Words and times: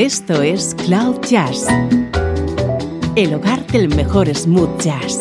Esto 0.00 0.40
es 0.40 0.74
Cloud 0.86 1.20
Jazz, 1.28 1.66
el 3.16 3.34
hogar 3.34 3.66
del 3.66 3.94
mejor 3.94 4.34
smooth 4.34 4.80
jazz, 4.80 5.20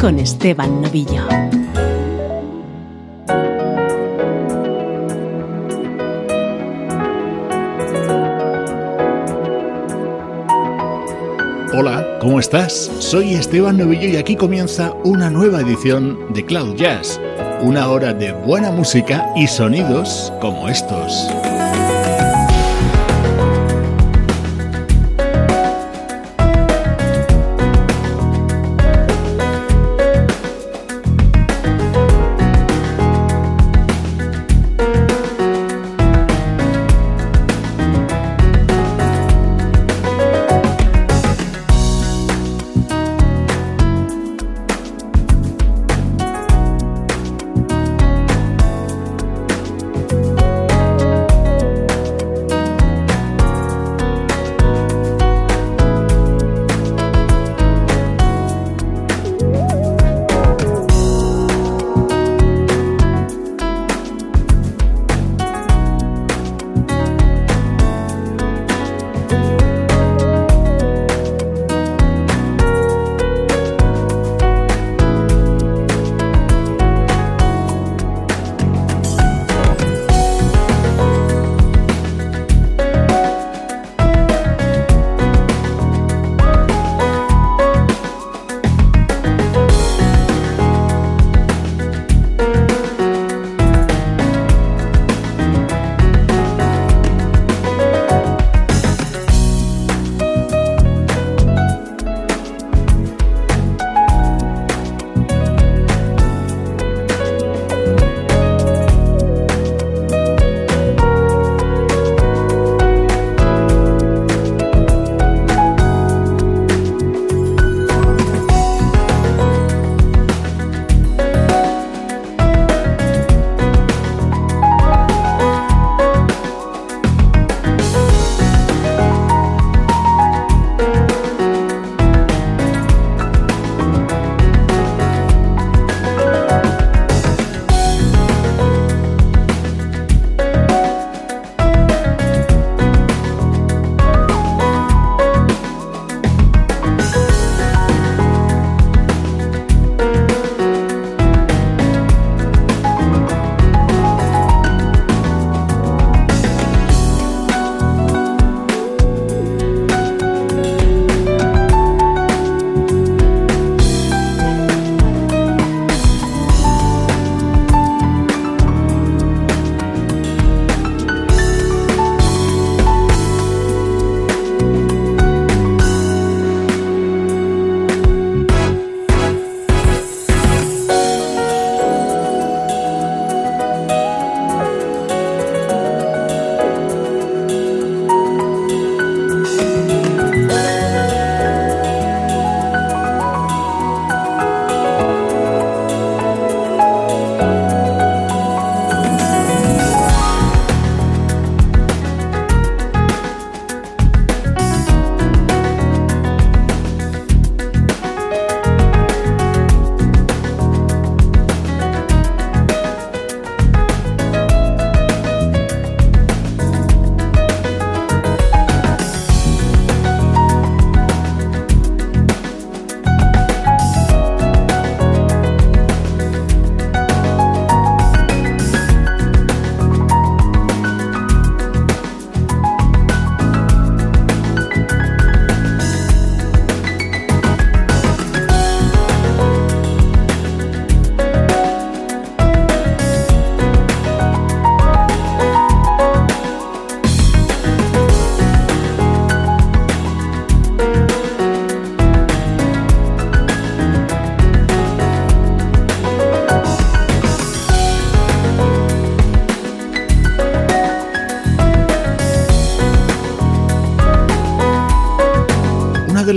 con 0.00 0.18
Esteban 0.18 0.82
Novillo. 0.82 1.22
Hola, 11.72 12.18
¿cómo 12.20 12.40
estás? 12.40 12.90
Soy 12.98 13.34
Esteban 13.34 13.78
Novillo 13.78 14.08
y 14.08 14.16
aquí 14.16 14.34
comienza 14.34 14.92
una 15.04 15.30
nueva 15.30 15.60
edición 15.60 16.32
de 16.34 16.44
Cloud 16.44 16.74
Jazz, 16.74 17.20
una 17.62 17.88
hora 17.88 18.12
de 18.12 18.32
buena 18.32 18.72
música 18.72 19.24
y 19.36 19.46
sonidos 19.46 20.32
como 20.40 20.68
estos. 20.68 21.30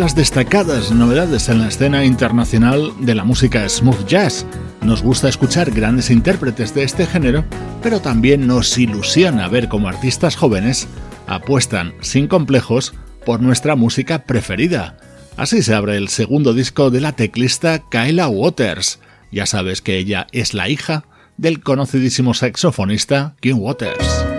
Las 0.04 0.16
destacadas 0.16 0.92
novedades 0.92 1.48
en 1.48 1.60
la 1.60 1.70
escena 1.70 2.04
internacional 2.04 2.92
de 3.00 3.16
la 3.16 3.24
música 3.24 3.70
smooth 3.70 4.06
jazz. 4.06 4.46
Nos 4.82 5.02
gusta 5.02 5.30
escuchar 5.30 5.72
grandes 5.72 6.10
intérpretes 6.10 6.76
de 6.76 6.84
este 6.84 7.06
género, 7.06 7.46
pero 7.82 8.02
también 8.02 8.46
nos 8.46 8.78
ilusiona 8.78 9.48
ver 9.48 9.70
cómo 9.70 9.88
artistas 9.88 10.36
jóvenes 10.36 10.90
apuestan 11.26 11.94
sin 12.02 12.28
complejos 12.28 12.94
por 13.26 13.42
nuestra 13.42 13.78
música 13.78 14.26
preferida. 14.26 14.98
Así 15.38 15.64
se 15.64 15.74
abre 15.74 15.96
el 15.96 16.10
segundo 16.10 16.54
disco 16.54 16.92
de 16.92 17.00
la 17.00 17.14
teclista 17.14 17.80
Kyla 17.90 18.28
Waters. 18.28 19.00
Ya 19.32 19.46
sabes 19.46 19.82
que 19.82 19.98
ella 19.98 20.28
es 20.34 20.54
la 20.54 20.68
hija 20.68 21.06
del 21.38 21.62
conocidísimo 21.62 22.34
saxofonista 22.34 23.38
Kim 23.40 23.58
Waters. 23.58 24.33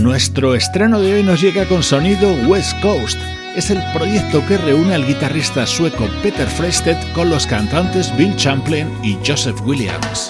Nuestro 0.00 0.54
estreno 0.54 1.00
de 1.00 1.14
hoy 1.14 1.22
nos 1.24 1.40
llega 1.40 1.64
con 1.64 1.82
sonido 1.82 2.32
West 2.46 2.80
Coast. 2.80 3.18
Es 3.56 3.70
el 3.70 3.82
proyecto 3.92 4.46
que 4.46 4.56
reúne 4.56 4.94
al 4.94 5.04
guitarrista 5.04 5.66
sueco 5.66 6.08
Peter 6.22 6.46
Frested 6.46 6.96
con 7.14 7.30
los 7.30 7.48
cantantes 7.48 8.16
Bill 8.16 8.36
Champlin 8.36 8.88
y 9.02 9.18
Joseph 9.26 9.60
Williams. 9.64 10.28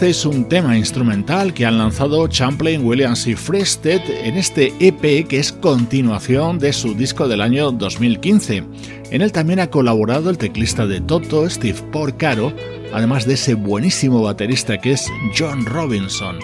Este 0.00 0.08
es 0.12 0.24
un 0.24 0.48
tema 0.48 0.78
instrumental 0.78 1.52
que 1.52 1.66
han 1.66 1.76
lanzado 1.76 2.26
Champlain, 2.26 2.86
Williams 2.86 3.26
y 3.26 3.34
Frested 3.34 4.00
en 4.08 4.38
este 4.38 4.72
EP 4.80 5.28
que 5.28 5.38
es 5.38 5.52
continuación 5.52 6.58
de 6.58 6.72
su 6.72 6.94
disco 6.94 7.28
del 7.28 7.42
año 7.42 7.70
2015. 7.70 8.64
En 9.10 9.20
él 9.20 9.30
también 9.30 9.60
ha 9.60 9.68
colaborado 9.68 10.30
el 10.30 10.38
teclista 10.38 10.86
de 10.86 11.02
Toto, 11.02 11.50
Steve 11.50 11.82
Porcaro, 11.92 12.54
además 12.94 13.26
de 13.26 13.34
ese 13.34 13.52
buenísimo 13.52 14.22
baterista 14.22 14.78
que 14.78 14.92
es 14.92 15.06
John 15.38 15.66
Robinson. 15.66 16.38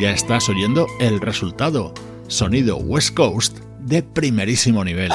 Ya 0.00 0.12
estás 0.12 0.48
oyendo 0.48 0.86
el 1.00 1.20
resultado, 1.20 1.92
sonido 2.28 2.76
West 2.76 3.16
Coast 3.16 3.58
de 3.80 4.04
primerísimo 4.04 4.84
nivel. 4.84 5.10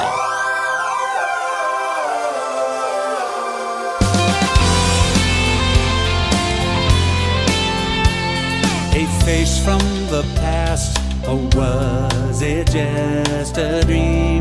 Face 9.26 9.58
from 9.58 9.80
the 10.06 10.22
past, 10.36 10.96
or 11.26 11.38
was 11.58 12.42
it 12.42 12.70
just 12.70 13.58
a 13.58 13.82
dream? 13.84 14.38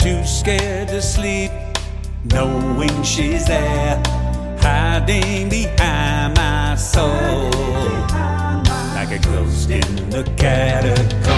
Too 0.00 0.24
scared 0.24 0.88
to 0.88 1.00
sleep, 1.00 1.52
knowing 2.24 3.04
she's 3.04 3.46
there, 3.46 4.02
hiding 4.58 5.48
behind 5.48 6.36
my 6.36 6.74
soul, 6.74 7.50
like 8.96 9.12
a 9.12 9.20
ghost 9.22 9.70
in 9.70 10.10
the 10.10 10.24
catacombs. 10.36 11.33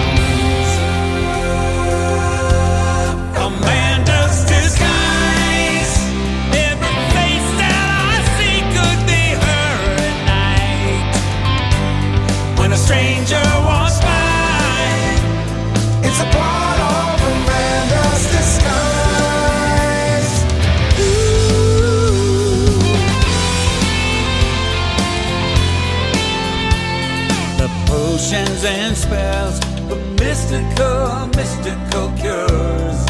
Mystical, 30.49 31.27
mystical 31.35 32.11
cures. 32.17 33.05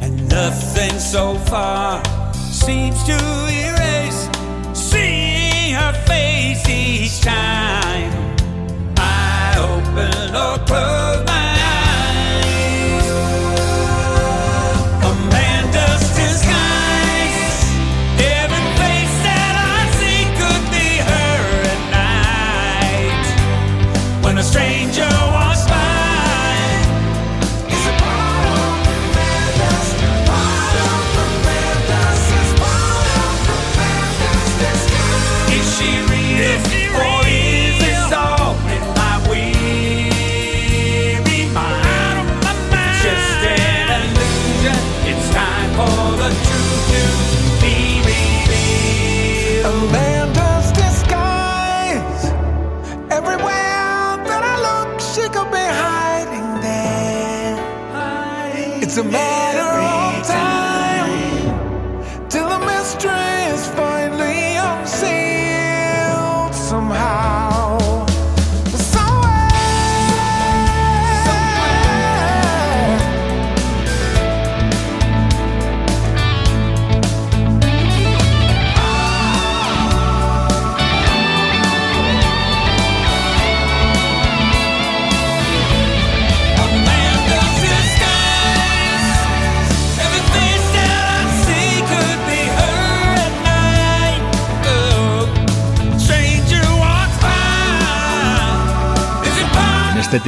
And 0.00 0.28
nothing 0.28 0.98
so 0.98 1.34
far 1.50 2.02
seems 2.34 3.02
to 3.04 3.18
erase 3.50 4.28
seeing 4.74 5.74
her 5.74 5.92
face 6.06 6.68
each 6.68 7.20
time 7.20 7.67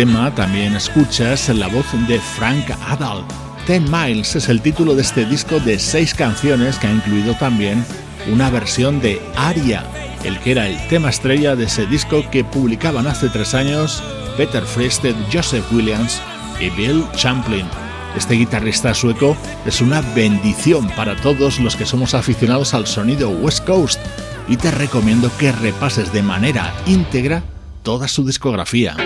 tema 0.07 0.35
también 0.35 0.75
escuchas 0.75 1.50
la 1.50 1.66
voz 1.66 1.85
de 2.09 2.19
Frank 2.19 2.71
Adal. 2.88 3.23
Ten 3.66 3.85
Miles 3.90 4.35
es 4.35 4.49
el 4.49 4.62
título 4.62 4.95
de 4.95 5.02
este 5.02 5.26
disco 5.26 5.61
de 5.61 5.78
seis 5.78 6.14
canciones 6.14 6.78
que 6.78 6.87
ha 6.87 6.90
incluido 6.90 7.35
también 7.35 7.85
una 8.33 8.49
versión 8.49 8.99
de 9.02 9.21
Aria, 9.37 9.85
el 10.25 10.38
que 10.38 10.52
era 10.52 10.69
el 10.69 10.88
tema 10.88 11.11
estrella 11.11 11.54
de 11.54 11.64
ese 11.64 11.85
disco 11.85 12.25
que 12.30 12.45
publicaban 12.45 13.07
hace 13.07 13.28
tres 13.28 13.52
años 13.52 14.02
Peter 14.38 14.62
Frested, 14.62 15.14
Joseph 15.30 15.71
Williams 15.71 16.23
y 16.59 16.71
Bill 16.71 17.04
Champlin. 17.14 17.66
Este 18.16 18.37
guitarrista 18.37 18.95
sueco 18.95 19.37
es 19.66 19.83
una 19.83 20.00
bendición 20.00 20.88
para 20.97 21.14
todos 21.16 21.61
los 21.61 21.76
que 21.76 21.85
somos 21.85 22.14
aficionados 22.14 22.73
al 22.73 22.87
sonido 22.87 23.28
West 23.28 23.66
Coast 23.66 24.00
y 24.49 24.57
te 24.57 24.71
recomiendo 24.71 25.30
que 25.38 25.52
repases 25.52 26.11
de 26.11 26.23
manera 26.23 26.73
íntegra 26.87 27.42
toda 27.83 28.09
su 28.09 28.25
discografía. 28.25 28.97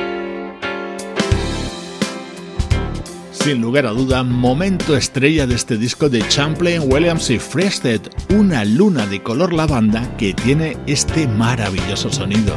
Sin 3.45 3.61
lugar 3.61 3.85
a 3.85 3.91
duda, 3.91 4.23
momento 4.23 4.97
estrella 4.97 5.47
de 5.47 5.55
este 5.55 5.77
disco 5.77 6.09
de 6.09 6.27
Champlain, 6.29 6.91
Williams 6.91 7.29
y 7.29 7.39
Frested, 7.39 8.01
una 8.31 8.65
luna 8.65 9.07
de 9.07 9.23
color 9.23 9.53
lavanda 9.53 10.17
que 10.17 10.33
tiene 10.33 10.79
este 10.87 11.29
maravilloso 11.29 12.11
sonido. 12.11 12.57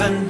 heaven. 0.00 0.29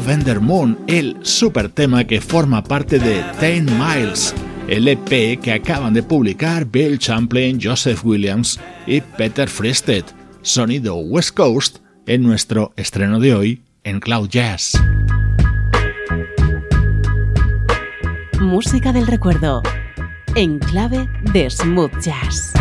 Lavender 0.00 0.40
Moon, 0.40 0.78
el 0.86 1.18
super 1.20 1.68
tema 1.68 2.04
que 2.04 2.22
forma 2.22 2.64
parte 2.64 2.98
de 2.98 3.22
Ten 3.38 3.66
Miles, 3.66 4.34
el 4.66 4.88
EP 4.88 5.38
que 5.38 5.52
acaban 5.52 5.92
de 5.92 6.02
publicar 6.02 6.64
Bill 6.64 6.98
Champlin, 6.98 7.60
Joseph 7.62 8.02
Williams 8.02 8.58
y 8.86 9.02
Peter 9.02 9.46
Fristed, 9.46 10.04
sonido 10.40 10.96
West 10.96 11.36
Coast 11.36 11.80
en 12.06 12.22
nuestro 12.22 12.72
estreno 12.76 13.20
de 13.20 13.34
hoy 13.34 13.62
en 13.84 14.00
Cloud 14.00 14.30
Jazz. 14.30 14.72
Música 18.40 18.94
del 18.94 19.06
recuerdo, 19.06 19.62
en 20.34 20.60
clave 20.60 21.10
de 21.34 21.50
smooth 21.50 21.92
jazz. 22.00 22.54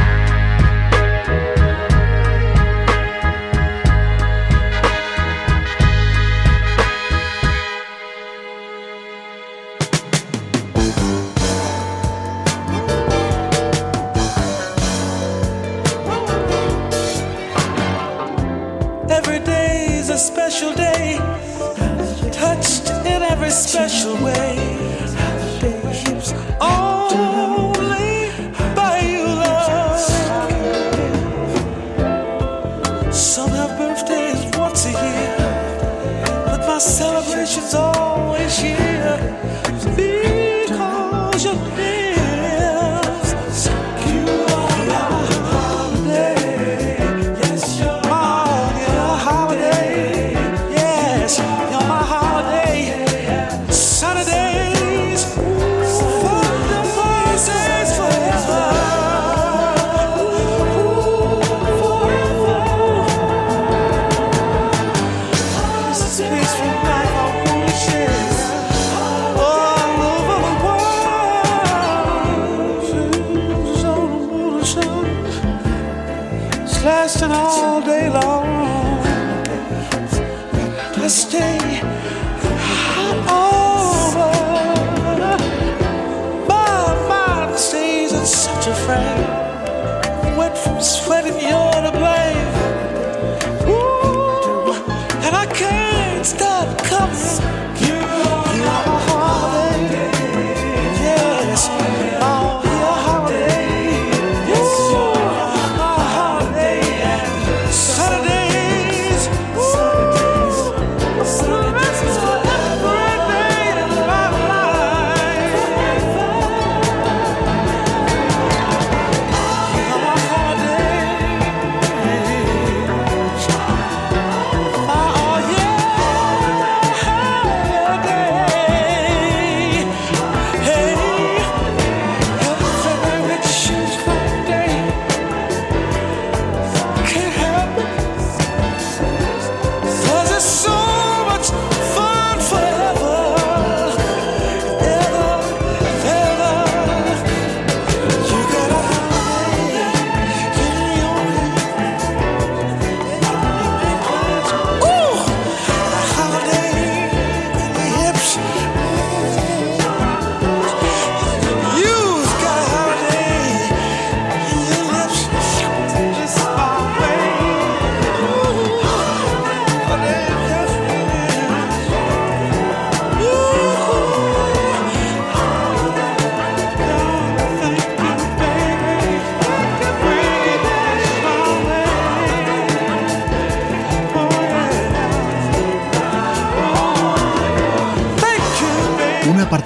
Special 23.50 24.14
way. 24.24 25.09
lasting 77.02 77.32
all 77.32 77.80
day 77.82 78.10
long. 78.10 78.49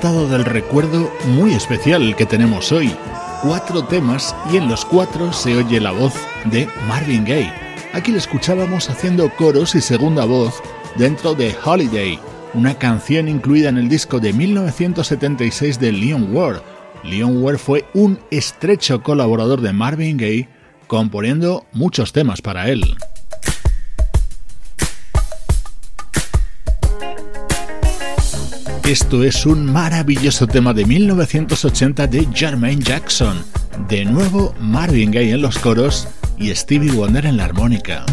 Del 0.03 0.43
recuerdo 0.43 1.09
muy 1.27 1.53
especial 1.53 2.13
que 2.17 2.25
tenemos 2.25 2.73
hoy. 2.73 2.93
Cuatro 3.41 3.85
temas 3.85 4.35
y 4.51 4.57
en 4.57 4.67
los 4.67 4.83
cuatro 4.83 5.31
se 5.31 5.55
oye 5.55 5.79
la 5.79 5.91
voz 5.91 6.13
de 6.43 6.67
Marvin 6.89 7.23
Gaye. 7.23 7.53
Aquí 7.93 8.11
le 8.11 8.17
escuchábamos 8.17 8.89
haciendo 8.89 9.33
coros 9.37 9.75
y 9.75 9.81
segunda 9.81 10.25
voz 10.25 10.61
dentro 10.97 11.35
de 11.35 11.55
Holiday, 11.63 12.19
una 12.53 12.77
canción 12.77 13.29
incluida 13.29 13.69
en 13.69 13.77
el 13.77 13.87
disco 13.87 14.19
de 14.19 14.33
1976 14.33 15.79
de 15.79 15.93
Leon 15.93 16.35
Ward. 16.35 16.61
Leon 17.05 17.41
Ward 17.41 17.57
fue 17.57 17.85
un 17.93 18.19
estrecho 18.29 19.01
colaborador 19.03 19.61
de 19.61 19.71
Marvin 19.71 20.17
Gaye, 20.17 20.49
componiendo 20.87 21.65
muchos 21.71 22.11
temas 22.11 22.41
para 22.41 22.69
él. 22.69 22.97
Esto 28.88 29.24
es 29.24 29.46
un 29.46 29.72
maravilloso 29.72 30.46
tema 30.46 30.74
de 30.74 30.86
1980 30.86 32.06
de 32.08 32.28
Jermaine 32.34 32.84
Jackson. 32.84 33.41
De 33.88 34.04
nuevo 34.04 34.54
Marvin 34.60 35.10
Gaye 35.10 35.32
en 35.32 35.41
los 35.41 35.58
coros 35.58 36.06
y 36.38 36.54
Stevie 36.54 36.91
Wonder 36.91 37.26
en 37.26 37.38
la 37.38 37.46
armónica. 37.46 38.06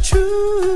true. 0.00 0.67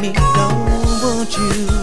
me, 0.00 0.12
don't 0.12 1.02
want 1.02 1.36
you. 1.36 1.79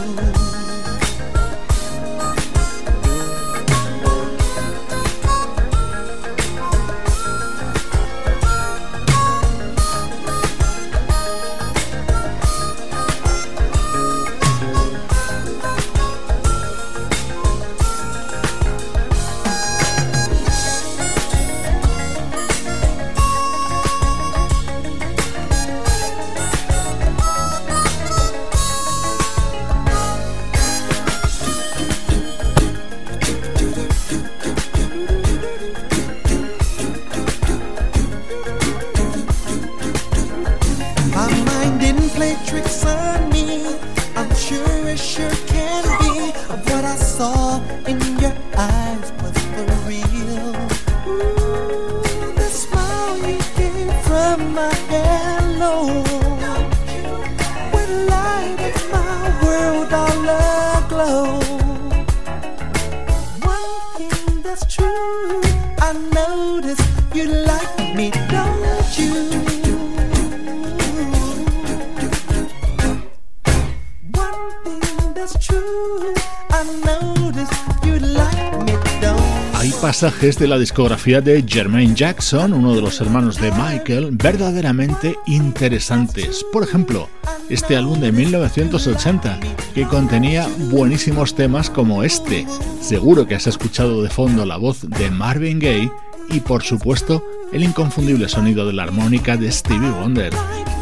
De 80.00 80.48
la 80.48 80.60
discografía 80.60 81.22
de 81.22 81.44
Jermaine 81.48 81.96
Jackson, 81.96 82.54
uno 82.54 82.76
de 82.76 82.82
los 82.82 83.02
hermanos 83.02 83.42
de 83.42 83.52
Michael, 83.52 84.10
verdaderamente 84.12 85.18
interesantes. 85.26 86.46
Por 86.54 86.62
ejemplo, 86.62 87.10
este 87.50 87.76
álbum 87.76 88.00
de 88.00 88.12
1980, 88.12 89.40
que 89.74 89.88
contenía 89.88 90.48
buenísimos 90.70 91.34
temas 91.34 91.72
como 91.72 92.04
este. 92.04 92.46
Seguro 92.80 93.26
que 93.26 93.34
has 93.34 93.48
escuchado 93.48 94.04
de 94.04 94.10
fondo 94.10 94.46
la 94.46 94.58
voz 94.58 94.88
de 94.88 95.10
Marvin 95.10 95.58
Gaye 95.58 95.92
y 96.30 96.42
por 96.42 96.62
supuesto 96.62 97.24
el 97.52 97.64
inconfundible 97.64 98.30
sonido 98.30 98.68
de 98.68 98.74
la 98.74 98.84
armónica 98.84 99.36
de 99.36 99.52
Stevie 99.52 99.90
Wonder. 99.90 100.32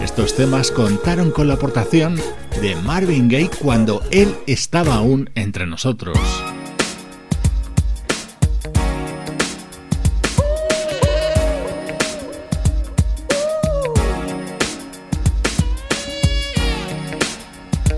Estos 0.04 0.36
temas 0.36 0.71
contaron 0.71 1.32
con 1.32 1.47
la 1.47 1.54
aportación 1.54 2.19
de 2.62 2.75
Marvin 2.84 3.30
Gaye 3.30 3.49
cuando 3.62 4.04
él 4.12 4.36
estaba 4.45 4.95
aún 4.95 5.30
entre 5.36 5.65
nosotros. 5.67 6.17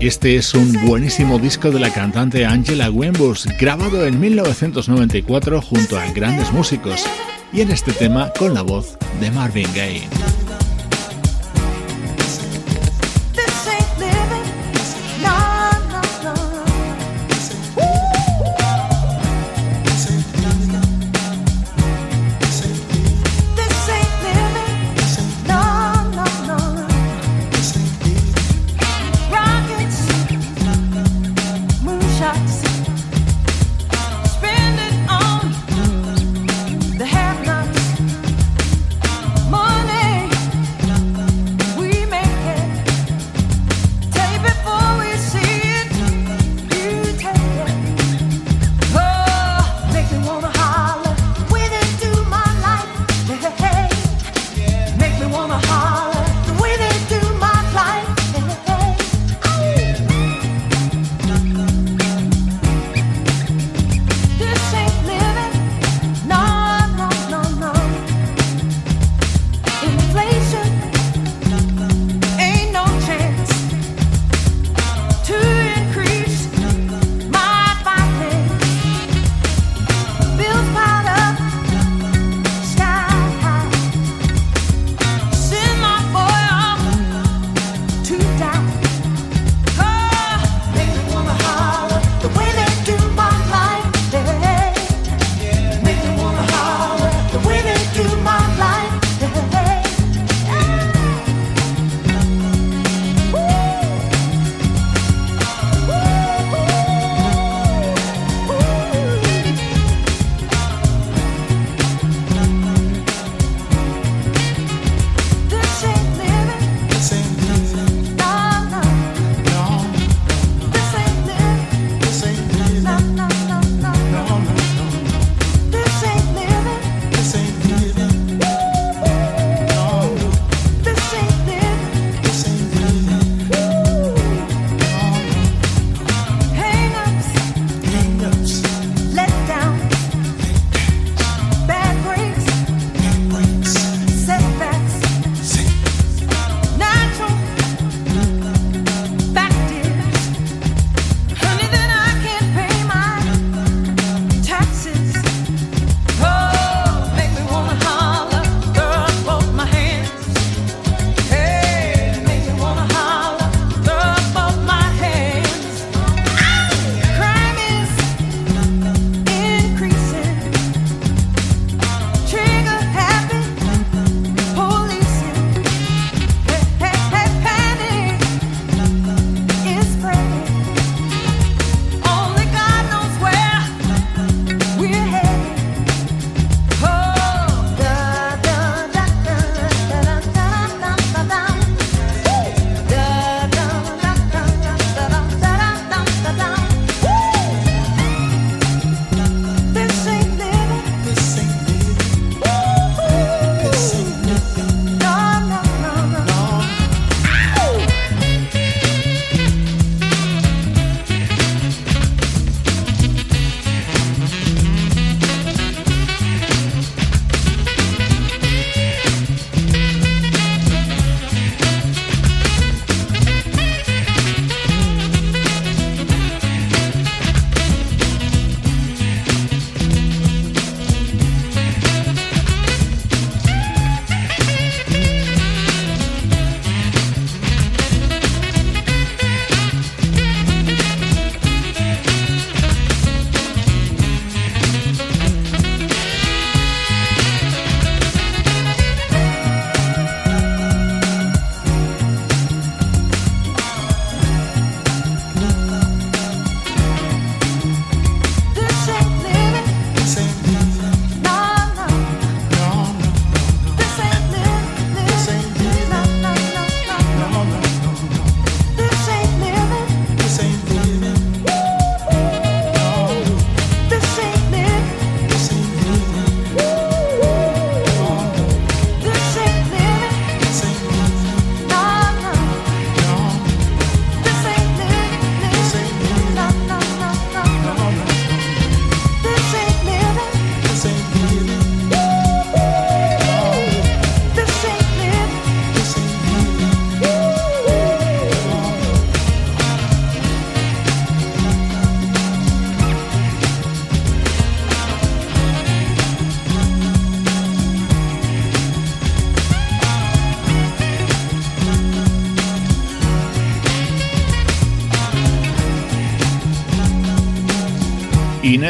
Este 0.00 0.36
es 0.36 0.54
un 0.54 0.72
buenísimo 0.86 1.40
disco 1.40 1.72
de 1.72 1.80
la 1.80 1.92
cantante 1.92 2.46
Angela 2.46 2.88
Wembus, 2.88 3.48
grabado 3.58 4.06
en 4.06 4.20
1994 4.20 5.60
junto 5.60 5.98
a 5.98 6.06
grandes 6.12 6.52
músicos, 6.52 7.04
y 7.52 7.62
en 7.62 7.72
este 7.72 7.90
tema 7.92 8.32
con 8.38 8.54
la 8.54 8.62
voz 8.62 8.96
de 9.20 9.32
Marvin 9.32 9.66
Gaye. 9.74 10.08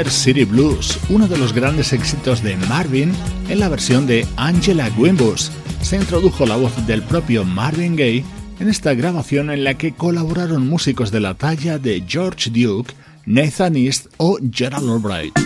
City 0.07 0.45
Blues, 0.45 0.99
uno 1.09 1.27
de 1.27 1.37
los 1.37 1.53
grandes 1.53 1.93
éxitos 1.93 2.43
de 2.43 2.57
Marvin 2.57 3.13
en 3.49 3.59
la 3.59 3.69
versión 3.69 4.07
de 4.07 4.27
Angela 4.37 4.91
Wimbus. 4.97 5.51
Se 5.83 5.97
introdujo 5.97 6.47
la 6.47 6.57
voz 6.57 6.87
del 6.87 7.03
propio 7.03 7.45
Marvin 7.45 7.97
Gaye 7.97 8.25
en 8.61 8.69
esta 8.69 8.95
grabación 8.95 9.51
en 9.51 9.65
la 9.65 9.75
que 9.75 9.93
colaboraron 9.93 10.69
músicos 10.69 11.11
de 11.11 11.21
la 11.21 11.35
talla 11.35 11.79
de 11.79 12.05
George 12.07 12.51
Duke, 12.51 12.95
Nathan 13.27 13.77
East 13.77 14.07
o 14.19 14.39
Gerald 14.53 14.89
Albright. 14.89 15.37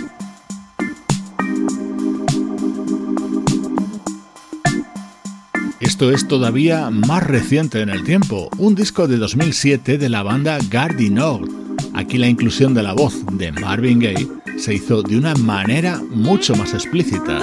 Esto 5.80 6.12
es 6.12 6.28
todavía 6.28 6.90
más 6.90 7.22
reciente 7.22 7.80
en 7.80 7.88
el 7.88 8.04
tiempo, 8.04 8.50
un 8.58 8.74
disco 8.74 9.08
de 9.08 9.16
2007 9.16 9.98
de 9.98 10.08
la 10.08 10.22
banda 10.22 10.58
Gardiner. 10.70 11.40
Aquí 11.94 12.18
la 12.18 12.28
inclusión 12.28 12.74
de 12.74 12.82
la 12.82 12.92
voz 12.92 13.24
de 13.32 13.52
Marvin 13.52 13.98
Gaye 14.00 14.28
se 14.58 14.74
hizo 14.74 15.02
de 15.02 15.16
una 15.16 15.34
manera 15.34 16.00
mucho 16.10 16.54
más 16.54 16.72
explícita. 16.74 17.40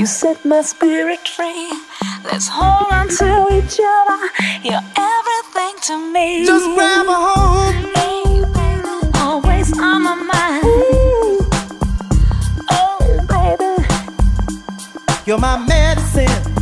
You 0.00 0.06
set 0.06 0.42
my 0.46 0.62
spirit 0.62 1.28
free. 1.28 1.70
Let's 2.24 2.48
hold 2.48 2.90
on 2.90 3.08
to 3.08 3.48
each 3.52 3.78
other. 3.84 4.30
You're 4.64 4.80
everything 4.96 5.74
to 5.88 6.10
me. 6.10 6.46
Just 6.46 6.64
grab 6.74 7.04
a 7.06 7.12
hold. 7.12 7.74
Baby, 7.92 9.10
always 9.18 9.78
on 9.78 10.02
my 10.02 10.14
mind. 10.14 10.64
Oh, 12.70 12.96
baby. 13.28 13.84
You're 15.26 15.36
my 15.36 15.58
medicine. 15.58 16.54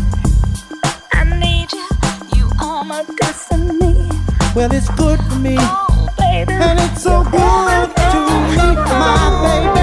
I 1.12 1.22
need 1.38 1.72
you. 1.72 1.88
You 2.34 2.50
are 2.60 2.82
my 2.82 3.04
destiny. 3.18 4.10
Well, 4.56 4.72
it's 4.72 4.90
good 4.96 5.20
for 5.26 5.36
me. 5.36 5.58
Oh, 5.60 6.08
baby. 6.18 6.54
And 6.54 6.80
it's 6.80 7.04
so 7.04 7.22
You're 7.22 7.30
good 7.30 7.94
to 7.94 8.20
me, 8.50 8.74
my 8.98 9.62
baby. 9.70 9.77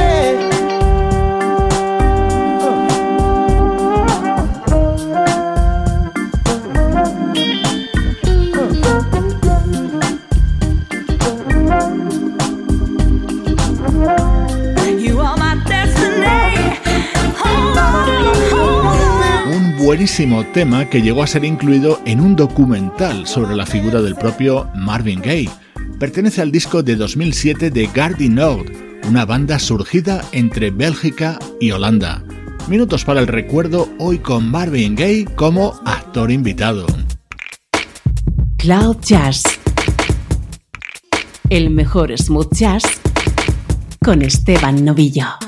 Tema 20.54 20.88
que 20.88 21.02
llegó 21.02 21.24
a 21.24 21.28
ser 21.28 21.44
incluido 21.44 22.00
en 22.06 22.20
un 22.20 22.36
documental 22.36 23.26
sobre 23.26 23.56
la 23.56 23.66
figura 23.66 24.02
del 24.04 24.16
propio 24.16 24.70
Marvin 24.76 25.20
Gaye. 25.20 25.50
Pertenece 26.00 26.42
al 26.42 26.52
disco 26.52 26.84
de 26.84 26.96
2007 26.96 27.72
de 27.72 27.88
Gardiner, 27.88 28.72
una 29.10 29.26
banda 29.26 29.58
surgida 29.58 30.24
entre 30.32 30.70
Bélgica 30.70 31.40
y 31.60 31.72
Holanda. 31.72 32.24
Minutos 32.68 33.04
para 33.04 33.20
el 33.20 33.28
recuerdo 33.28 33.90
hoy 33.98 34.20
con 34.20 34.50
Marvin 34.50 34.96
Gaye 34.96 35.26
como 35.36 35.74
actor 35.86 36.32
invitado. 36.32 36.86
Cloud 38.58 38.98
Jazz. 39.02 39.44
El 41.50 41.72
mejor 41.72 42.16
smooth 42.16 42.54
jazz 42.54 42.84
con 44.04 44.22
Esteban 44.22 44.86
Novillo. 44.86 45.45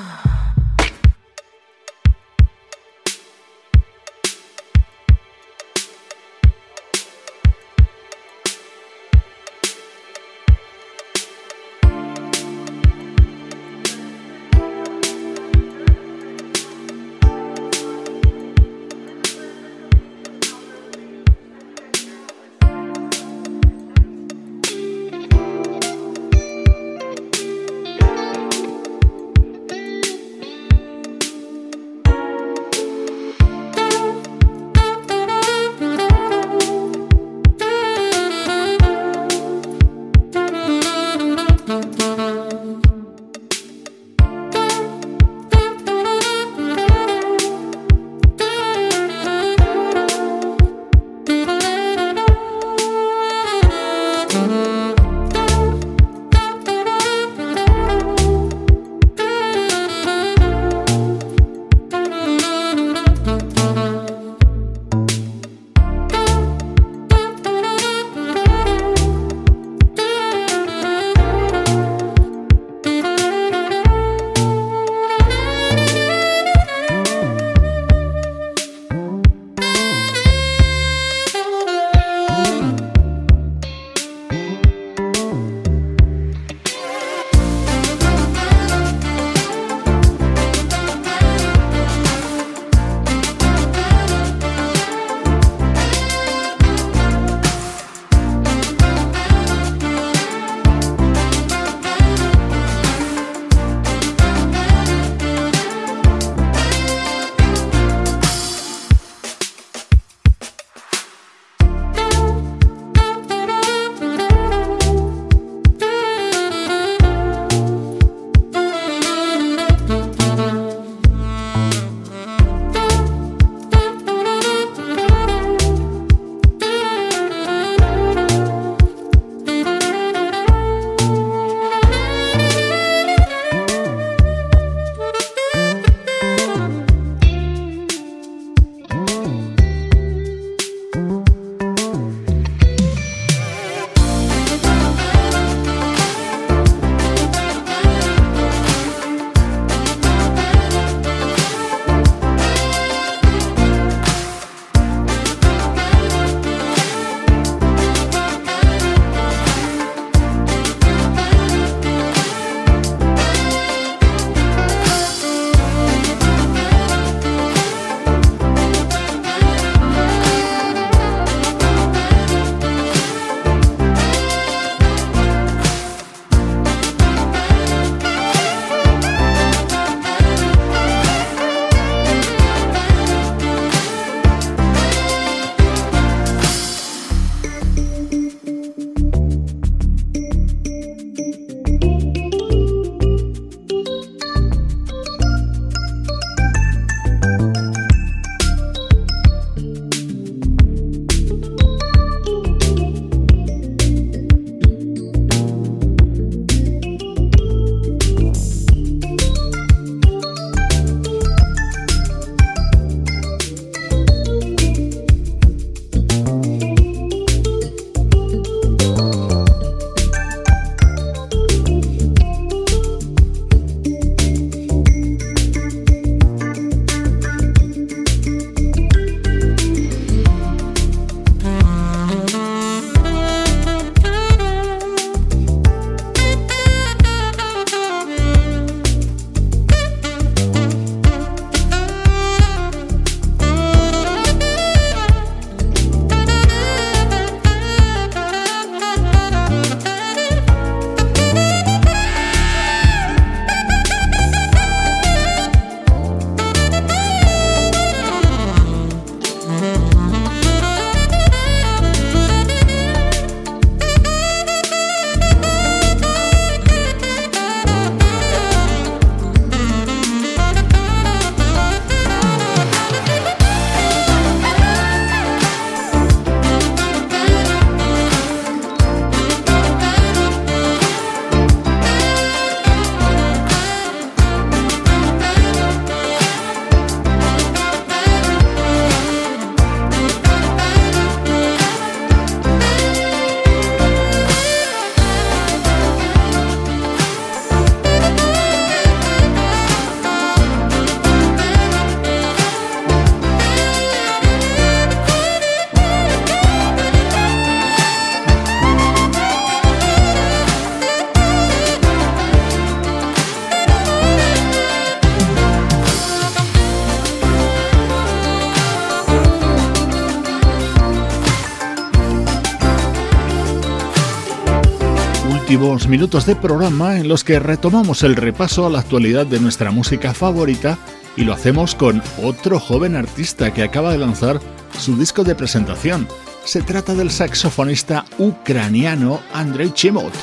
Últimos 325.57 325.87
minutos 325.87 326.27
de 326.27 326.35
programa 326.35 326.97
en 326.97 327.07
los 327.07 327.23
que 327.23 327.39
retomamos 327.39 328.03
el 328.03 328.15
repaso 328.15 328.67
a 328.67 328.69
la 328.69 328.77
actualidad 328.77 329.25
de 329.25 329.39
nuestra 329.39 329.71
música 329.71 330.13
favorita 330.13 330.77
y 331.15 331.23
lo 331.23 331.33
hacemos 331.33 331.73
con 331.73 332.03
otro 332.21 332.59
joven 332.59 332.95
artista 332.95 333.51
que 333.51 333.63
acaba 333.63 333.91
de 333.91 333.97
lanzar 333.97 334.39
su 334.77 334.95
disco 334.95 335.23
de 335.23 335.33
presentación. 335.33 336.07
Se 336.43 336.61
trata 336.61 336.93
del 336.93 337.09
saxofonista 337.09 338.05
ucraniano 338.19 339.19
Andrei 339.33 339.71
Chimot. 339.71 340.13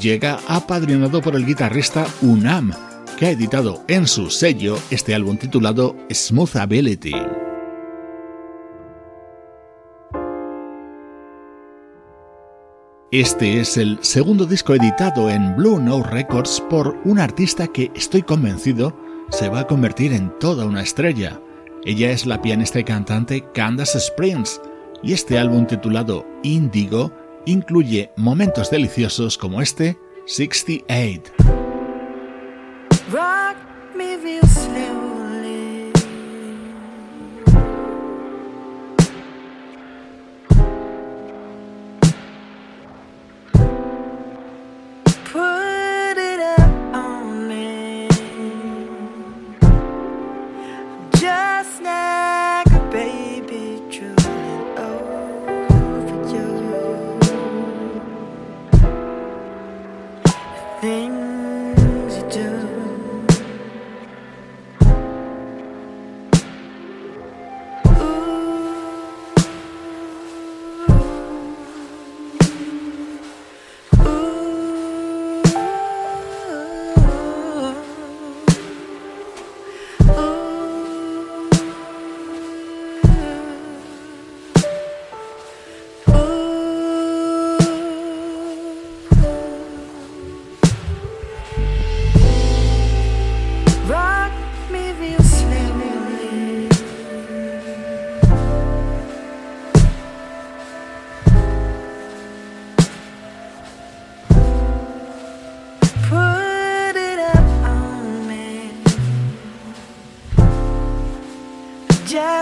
Llega 0.00 0.38
apadrinado 0.48 1.20
por 1.20 1.36
el 1.36 1.44
guitarrista 1.44 2.06
Unam, 2.22 2.72
que 3.18 3.26
ha 3.26 3.30
editado 3.32 3.84
en 3.86 4.06
su 4.06 4.30
sello 4.30 4.78
este 4.90 5.14
álbum 5.14 5.36
titulado 5.36 5.94
Smooth 6.10 6.56
Ability. 6.56 7.39
Este 13.12 13.58
es 13.58 13.76
el 13.76 13.98
segundo 14.02 14.46
disco 14.46 14.72
editado 14.72 15.30
en 15.30 15.56
Blue 15.56 15.80
Note 15.80 16.08
Records 16.10 16.62
por 16.70 16.96
un 17.04 17.18
artista 17.18 17.66
que 17.66 17.90
estoy 17.96 18.22
convencido 18.22 18.96
se 19.30 19.48
va 19.48 19.60
a 19.60 19.66
convertir 19.66 20.12
en 20.12 20.30
toda 20.38 20.64
una 20.64 20.80
estrella. 20.80 21.40
Ella 21.84 22.12
es 22.12 22.24
la 22.24 22.40
pianista 22.40 22.78
y 22.78 22.84
cantante 22.84 23.44
Candace 23.52 23.98
Springs 23.98 24.60
y 25.02 25.12
este 25.12 25.40
álbum 25.40 25.66
titulado 25.66 26.24
Indigo 26.44 27.10
incluye 27.46 28.12
momentos 28.16 28.70
deliciosos 28.70 29.36
como 29.36 29.60
este 29.60 29.98
68. 30.26 31.32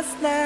last 0.08 0.22
night. 0.22 0.37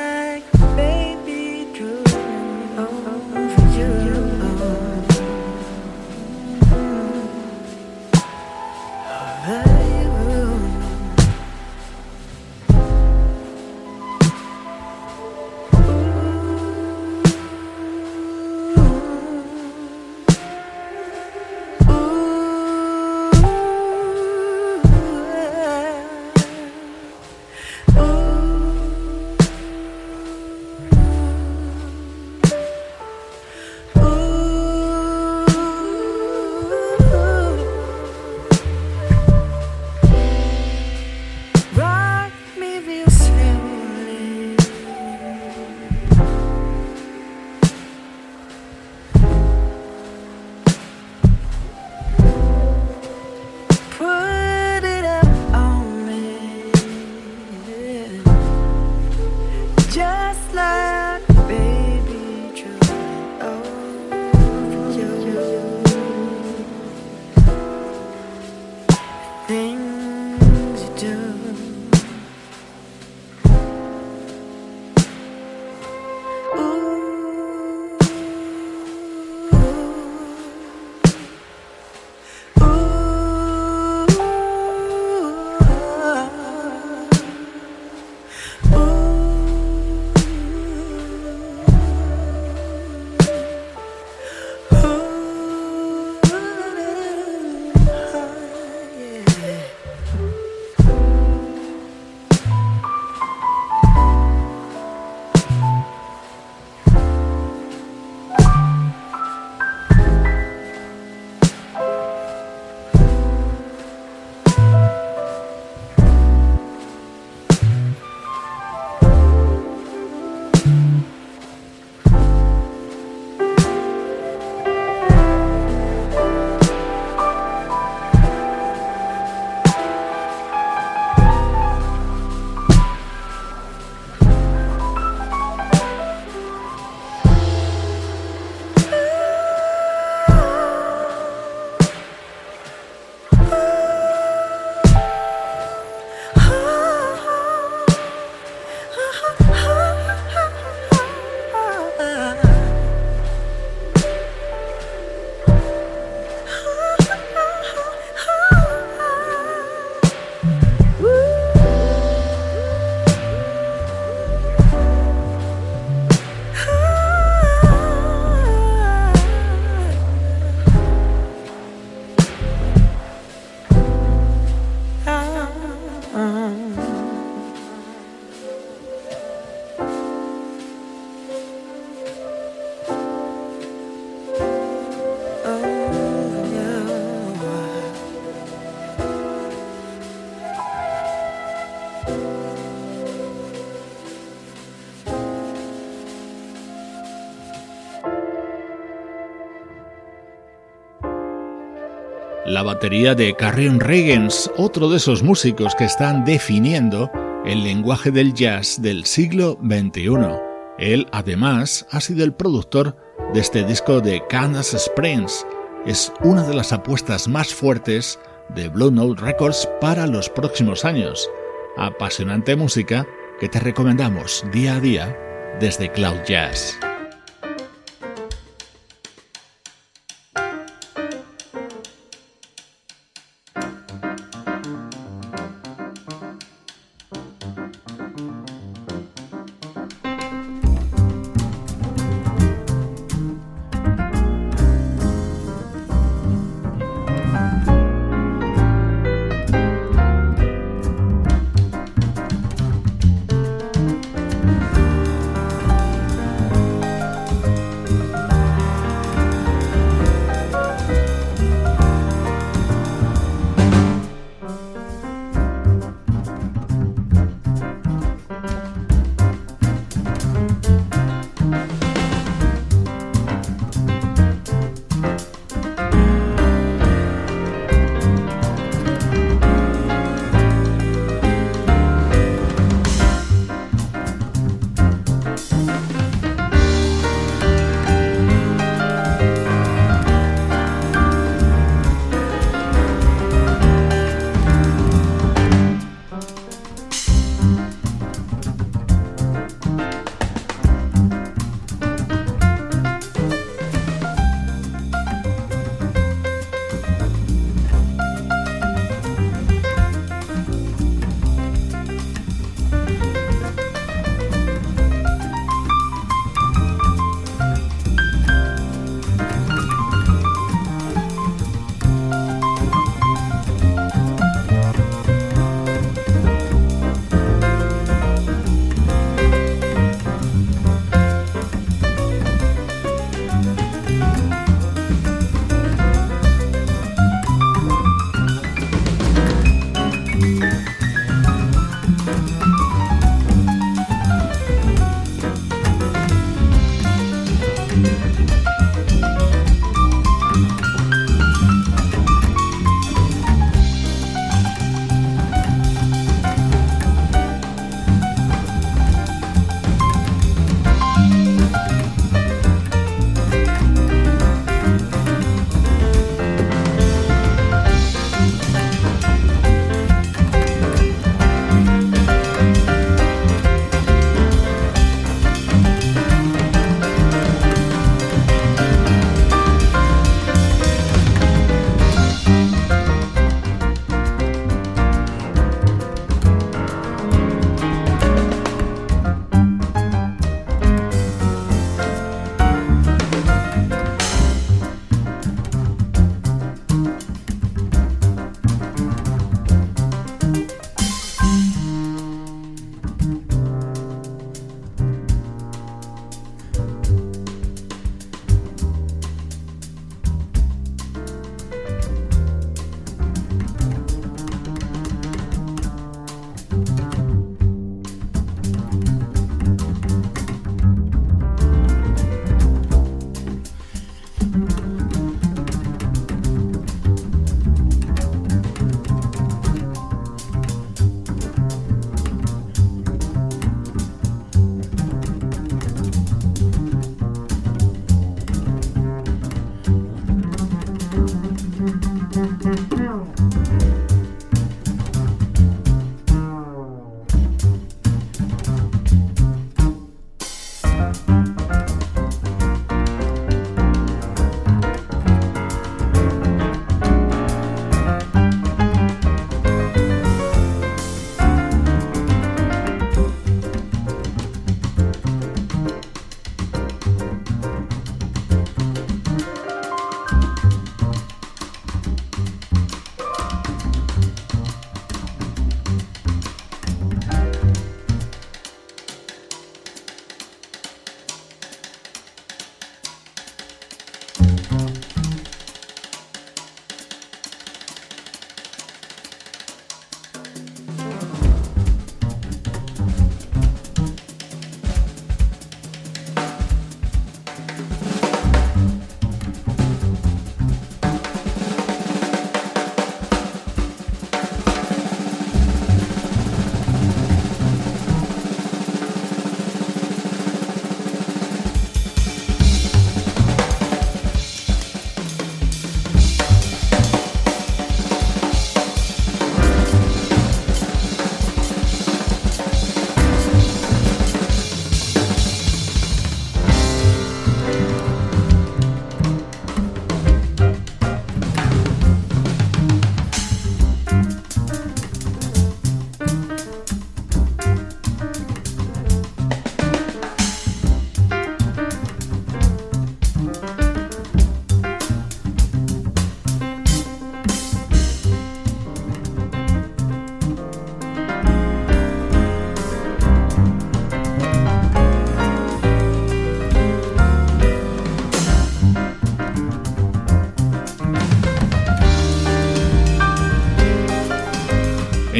La 202.63 202.75
batería 202.75 203.17
de 203.17 203.35
Carrion 203.35 203.81
Regens, 203.81 204.49
otro 204.57 204.89
de 204.89 204.99
esos 204.99 205.25
músicos 205.25 205.75
que 205.75 205.85
están 205.85 206.25
definiendo 206.25 207.11
el 207.45 207.65
lenguaje 207.65 208.13
del 208.13 208.35
jazz 208.35 208.81
del 208.81 209.05
siglo 209.05 209.59
XXI. 209.65 210.39
Él, 210.79 211.09
además, 211.11 211.89
ha 211.91 212.01
sido 212.01 212.23
el 212.23 212.33
productor 212.33 212.97
de 213.35 213.41
este 213.41 213.65
disco 213.65 214.01
de 214.01 214.23
Kansas 214.29 214.75
Springs. 214.75 215.45
Es 215.87 216.13
una 216.23 216.45
de 216.45 216.55
las 216.55 216.73
apuestas 216.73 217.27
más 217.27 217.53
fuertes 217.53 218.21
de 218.55 218.69
Blue 218.69 218.93
Note 218.93 219.21
Records 219.21 219.69
para 219.81 220.07
los 220.07 220.29
próximos 220.29 220.85
años. 220.85 221.29
Apasionante 221.77 222.55
música 222.55 223.05
que 223.41 223.49
te 223.49 223.59
recomendamos 223.59 224.45
día 224.53 224.77
a 224.77 224.81
día 224.81 225.17
desde 225.59 225.91
Cloud 225.91 226.23
Jazz. 226.29 226.79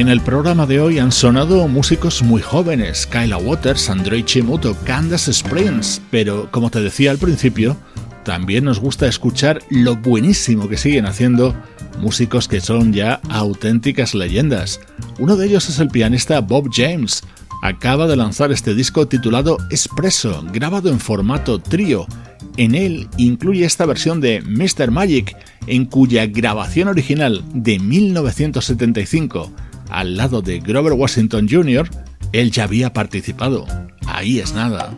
En 0.03 0.09
el 0.09 0.19
programa 0.19 0.65
de 0.65 0.81
hoy 0.81 0.99
han 0.99 1.13
sonado 1.13 1.65
músicos 1.69 2.23
muy 2.23 2.41
jóvenes, 2.41 3.07
Kyla 3.07 3.37
Waters, 3.37 3.89
Andrei 3.89 4.21
Chimuto, 4.21 4.75
Candace 4.83 5.31
Springs, 5.31 6.01
pero 6.11 6.51
como 6.51 6.69
te 6.69 6.81
decía 6.81 7.09
al 7.09 7.17
principio, 7.17 7.77
también 8.25 8.65
nos 8.65 8.81
gusta 8.81 9.07
escuchar 9.07 9.61
lo 9.69 9.95
buenísimo 9.95 10.67
que 10.67 10.75
siguen 10.75 11.05
haciendo 11.05 11.55
músicos 12.01 12.49
que 12.49 12.59
son 12.59 12.91
ya 12.91 13.21
auténticas 13.29 14.13
leyendas. 14.13 14.81
Uno 15.19 15.37
de 15.37 15.45
ellos 15.45 15.69
es 15.69 15.79
el 15.79 15.87
pianista 15.87 16.41
Bob 16.41 16.67
James. 16.69 17.23
Acaba 17.61 18.05
de 18.05 18.17
lanzar 18.17 18.51
este 18.51 18.75
disco 18.75 19.07
titulado 19.07 19.55
Espresso, 19.69 20.43
grabado 20.51 20.89
en 20.89 20.99
formato 20.99 21.59
trío. 21.59 22.07
En 22.57 22.75
él 22.75 23.07
incluye 23.15 23.63
esta 23.63 23.85
versión 23.85 24.19
de 24.19 24.41
Mr. 24.41 24.91
Magic, 24.91 25.33
en 25.65 25.85
cuya 25.85 26.25
grabación 26.25 26.89
original 26.89 27.41
de 27.53 27.79
1975 27.79 29.49
al 29.93 30.17
lado 30.17 30.41
de 30.41 30.59
Grover 30.59 30.93
Washington 30.93 31.47
Jr., 31.49 31.87
él 32.33 32.51
ya 32.51 32.63
había 32.63 32.91
participado. 32.91 33.65
Ahí 34.07 34.39
es 34.39 34.53
nada. 34.53 34.97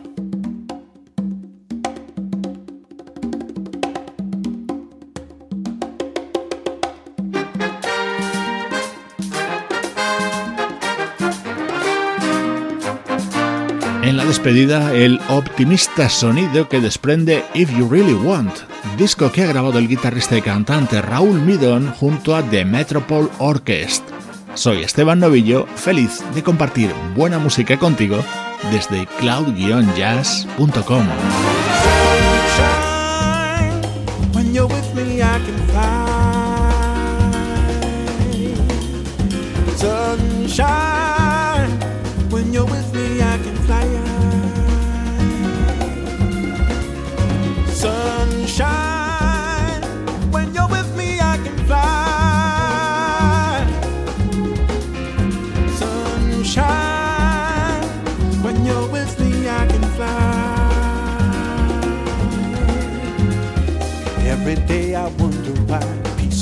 En 14.02 14.16
la 14.16 14.24
despedida, 14.24 14.94
el 14.94 15.20
optimista 15.28 16.08
sonido 16.08 16.70
que 16.70 16.80
desprende 16.80 17.44
If 17.52 17.70
You 17.76 17.86
Really 17.88 18.14
Want, 18.14 18.54
disco 18.96 19.30
que 19.30 19.42
ha 19.42 19.46
grabado 19.46 19.78
el 19.78 19.88
guitarrista 19.88 20.38
y 20.38 20.42
cantante 20.42 21.02
Raúl 21.02 21.42
Midon 21.42 21.92
junto 21.92 22.34
a 22.34 22.42
The 22.42 22.64
Metropole 22.64 23.28
Orchestra. 23.38 24.15
Soy 24.56 24.82
Esteban 24.82 25.20
Novillo, 25.20 25.66
feliz 25.76 26.24
de 26.34 26.42
compartir 26.42 26.90
buena 27.14 27.38
música 27.38 27.78
contigo 27.78 28.24
desde 28.72 29.06
cloud-jazz.com. 29.18 31.06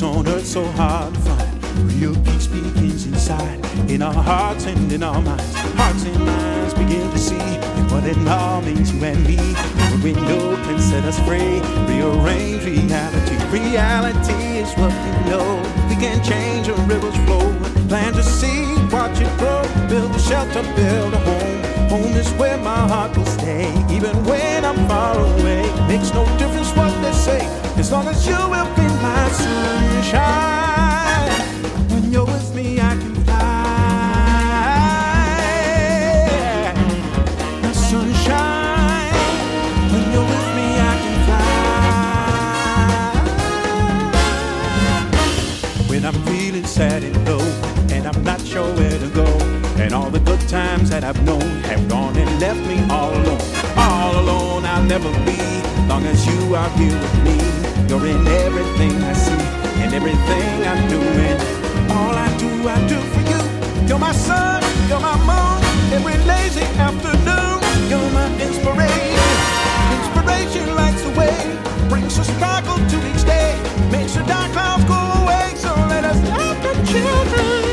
on 0.02 0.26
earth 0.26 0.46
so 0.46 0.64
hard 0.72 1.14
to 1.14 1.20
find. 1.20 1.64
Real 1.92 2.14
peace 2.24 2.46
begins 2.46 3.06
inside, 3.06 3.64
in 3.88 4.02
our 4.02 4.12
hearts 4.12 4.66
and 4.66 4.92
in 4.92 5.02
our 5.02 5.20
minds. 5.20 5.54
Hearts 5.54 6.04
and 6.04 6.18
minds 6.24 6.74
begin 6.74 7.08
to 7.10 7.18
see 7.18 7.44
what 7.92 8.04
it 8.04 8.18
all 8.26 8.60
means, 8.62 8.92
you 8.92 9.04
and 9.04 9.24
me. 9.24 9.36
A 9.36 10.00
window 10.02 10.56
can 10.64 10.80
set 10.80 11.04
us 11.04 11.18
free, 11.20 11.60
rearrange 11.86 12.64
reality. 12.64 13.36
Reality 13.52 14.58
is 14.58 14.72
what 14.74 14.92
we 14.92 15.30
know. 15.30 15.62
We 15.88 15.96
can 15.96 16.22
change 16.24 16.68
a 16.68 16.74
river's 16.92 17.16
flow, 17.26 17.46
plant 17.88 18.16
a 18.16 18.22
seed, 18.22 18.92
watch 18.92 19.20
it 19.20 19.38
grow, 19.38 19.62
build 19.88 20.10
a 20.14 20.18
shelter, 20.18 20.62
build 20.74 21.14
a 21.14 21.18
home. 21.18 21.73
Home 21.94 22.16
is 22.16 22.28
where 22.32 22.58
my 22.58 22.88
heart 22.88 23.16
will 23.16 23.24
stay, 23.24 23.70
even 23.88 24.16
when 24.24 24.64
I'm 24.64 24.88
far 24.88 25.16
away. 25.16 25.62
Makes 25.86 26.12
no 26.12 26.24
difference 26.38 26.72
what 26.72 26.90
they 27.00 27.12
say, 27.12 27.46
as 27.78 27.92
long 27.92 28.08
as 28.08 28.26
you 28.26 28.34
will 28.34 28.70
be 28.74 28.82
my 29.00 29.28
sunshine. 29.30 30.73
That 50.94 51.02
I've 51.02 51.24
known 51.26 51.42
have 51.66 51.88
gone 51.88 52.16
and 52.16 52.30
left 52.38 52.62
me 52.70 52.78
all 52.88 53.10
alone. 53.10 53.42
All 53.76 54.14
alone, 54.22 54.64
I'll 54.64 54.86
never 54.94 55.10
be, 55.26 55.38
long 55.90 56.06
as 56.06 56.22
you 56.22 56.54
are 56.54 56.70
here 56.78 56.94
with 56.94 57.16
me. 57.26 57.36
You're 57.88 58.06
in 58.06 58.22
everything 58.46 58.94
I 59.02 59.12
see 59.26 59.44
and 59.82 59.90
everything 59.92 60.48
I'm 60.70 60.82
doing. 60.86 61.36
All 61.98 62.14
I 62.14 62.30
do, 62.38 62.50
I 62.74 62.78
do 62.86 62.98
for 63.12 63.22
you. 63.30 63.40
You're 63.88 63.98
my 63.98 64.12
sun, 64.12 64.62
you're 64.88 65.02
my 65.02 65.18
moon, 65.26 65.58
every 65.96 66.16
lazy 66.30 66.66
afternoon. 66.78 67.58
You're 67.90 68.10
my 68.14 68.28
inspiration. 68.46 69.18
Inspiration 69.98 70.66
lights 70.78 71.02
the 71.02 71.12
way, 71.18 71.36
brings 71.90 72.16
a 72.22 72.24
sparkle 72.24 72.78
to 72.92 72.96
each 73.10 73.24
day, 73.26 73.50
makes 73.90 74.14
the 74.14 74.22
dark 74.30 74.48
clouds 74.52 74.84
go 74.84 75.00
away. 75.22 75.46
So 75.56 75.74
let 75.90 76.04
us 76.04 76.18
let 76.38 76.56
the 76.62 76.72
children 76.86 77.63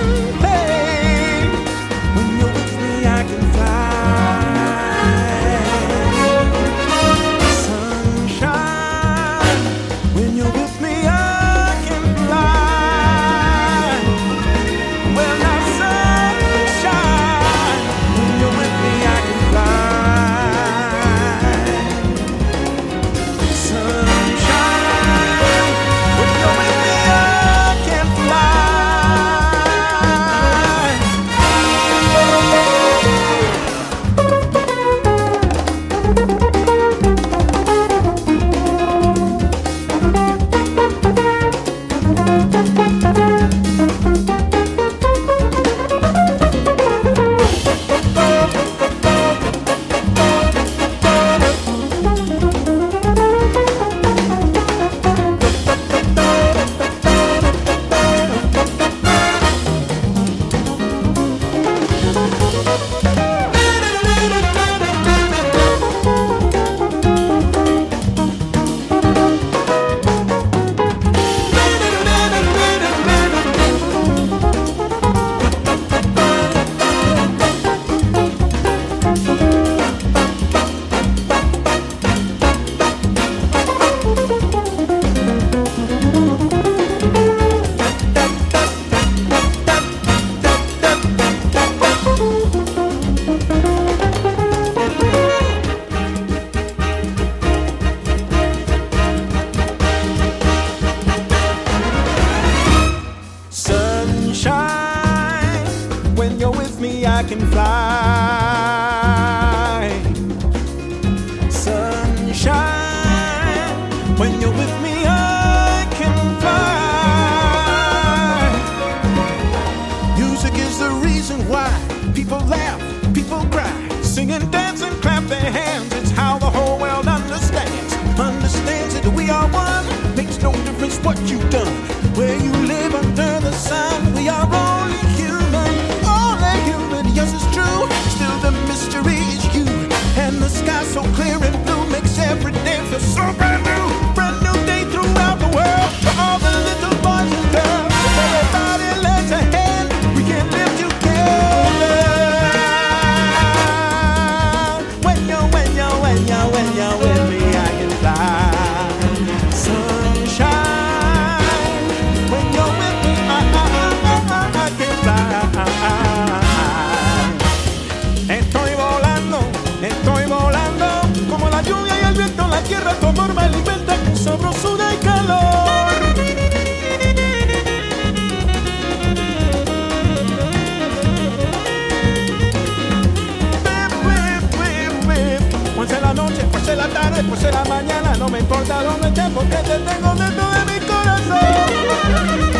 después 187.21 187.41
de 187.43 187.51
la 187.51 187.63
mañana, 187.65 188.15
no 188.17 188.27
me 188.29 188.39
importa 188.39 188.83
dónde 188.83 189.07
esté, 189.09 189.21
porque 189.33 189.55
te 189.57 189.77
tengo 189.77 190.15
dentro 190.15 190.49
de 190.51 190.65
mi 190.65 190.79
corazón. 190.87 192.50